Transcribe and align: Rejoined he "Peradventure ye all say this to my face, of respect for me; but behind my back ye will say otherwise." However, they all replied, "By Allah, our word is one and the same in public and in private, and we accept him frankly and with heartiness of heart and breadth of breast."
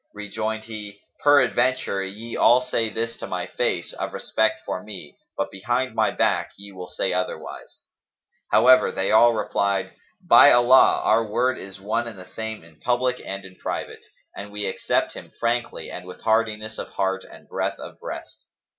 Rejoined 0.15 0.63
he 0.63 0.99
"Peradventure 1.23 2.01
ye 2.03 2.35
all 2.35 2.59
say 2.59 2.89
this 2.89 3.17
to 3.17 3.27
my 3.27 3.45
face, 3.45 3.93
of 3.93 4.13
respect 4.15 4.61
for 4.65 4.81
me; 4.81 5.15
but 5.37 5.51
behind 5.51 5.93
my 5.93 6.09
back 6.09 6.53
ye 6.57 6.71
will 6.71 6.87
say 6.89 7.13
otherwise." 7.13 7.83
However, 8.51 8.91
they 8.91 9.11
all 9.11 9.33
replied, 9.35 9.93
"By 10.19 10.51
Allah, 10.51 11.01
our 11.03 11.23
word 11.23 11.59
is 11.59 11.79
one 11.79 12.07
and 12.07 12.17
the 12.17 12.25
same 12.25 12.63
in 12.63 12.79
public 12.79 13.21
and 13.23 13.45
in 13.45 13.57
private, 13.57 14.01
and 14.35 14.51
we 14.51 14.65
accept 14.65 15.13
him 15.13 15.33
frankly 15.39 15.91
and 15.91 16.07
with 16.07 16.21
heartiness 16.21 16.79
of 16.79 16.87
heart 16.93 17.23
and 17.23 17.47
breadth 17.47 17.77
of 17.79 17.99
breast." 17.99 18.45